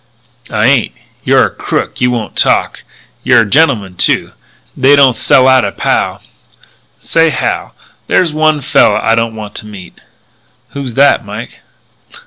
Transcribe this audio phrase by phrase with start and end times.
[0.49, 0.93] "I ain't.
[1.23, 2.81] You're a crook; you won't talk.
[3.23, 4.31] You're a gentleman, too.
[4.75, 6.23] They don't sell out a pal.
[6.97, 7.75] Say, Hal,
[8.07, 10.01] there's only one fella I don't want to meet."
[10.69, 11.59] "Who's that, Mike?"